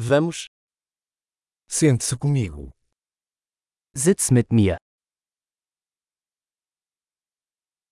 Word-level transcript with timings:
Vamos. 0.00 0.46
Sente-se 1.68 2.16
comigo. 2.16 2.70
Sitz 3.96 4.30
mit 4.30 4.52
mir. 4.52 4.78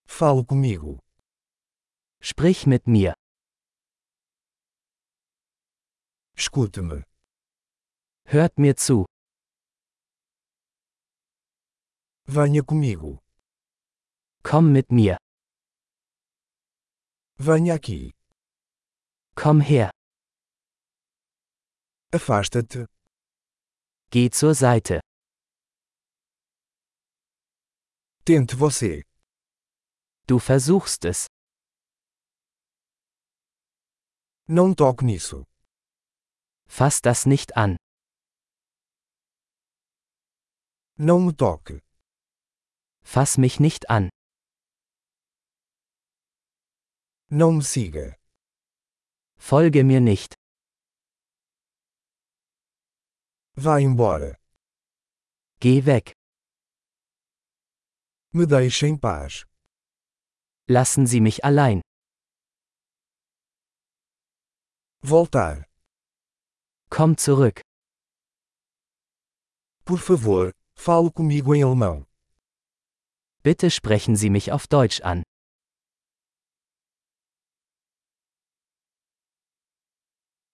Fale 0.06 0.45
comigo. 0.45 1.00
Sprich 2.21 2.64
mit 2.69 2.87
mir. 2.87 3.14
Escute-me. 6.37 7.03
Hört 8.25 8.57
mir 8.57 8.77
zu. 8.77 9.07
Venha 12.29 12.62
comigo. 12.62 13.18
Komm 14.45 14.73
mit 14.73 14.93
mir. 14.93 15.18
Venha 17.36 17.75
aqui. 17.75 18.14
Komm 19.34 19.61
her. 19.61 19.95
Afasta-te. 22.17 22.87
Geh 24.11 24.30
zur 24.30 24.55
Seite. 24.55 25.01
Tente 28.24 28.57
você. 28.57 29.02
Du 30.27 30.38
versuchst 30.38 31.05
es. 31.05 31.27
Não 34.48 34.74
toque 34.74 35.05
nisso. 35.05 35.45
Fass 36.66 37.02
das 37.02 37.27
nicht 37.27 37.55
an. 37.55 37.77
Não 40.96 41.21
me 41.21 41.35
toque. 41.35 41.83
Fass 43.02 43.37
mich 43.37 43.60
nicht 43.60 43.91
an. 43.91 44.09
Não 47.29 47.52
me 47.52 47.62
siga. 47.62 48.16
Folge 49.37 49.85
mir 49.85 50.01
nicht. 50.01 50.35
Vá 53.59 53.80
embora. 53.80 54.38
Geh 55.59 55.80
weg. 55.80 56.12
Me 58.30 58.45
deixe 58.46 58.87
em 58.87 58.99
paz. 58.99 59.46
Lassen 60.68 61.07
Sie 61.07 61.21
mich 61.23 61.43
allein. 61.43 61.80
Voltar. 65.00 65.65
Komm 66.91 67.16
zurück. 67.16 67.62
Por 69.87 69.99
favor, 70.00 70.53
fale 70.75 71.10
comigo 71.10 71.54
em 71.54 71.62
alemão. 71.62 72.04
Bitte 73.43 73.71
sprechen 73.71 74.16
Sie 74.16 74.28
mich 74.28 74.53
auf 74.53 74.66
Deutsch 74.69 75.00
an. 75.03 75.22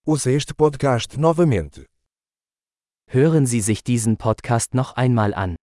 Ouça 0.07 0.31
este 0.31 0.55
podcast 0.55 1.19
novamente. 1.19 1.92
Hören 3.15 3.45
Sie 3.45 3.61
sich 3.61 3.85
diesen 3.85 4.17
Podcast 4.17 4.73
noch 4.73 4.97
einmal 4.97 5.35
an. 5.35 5.57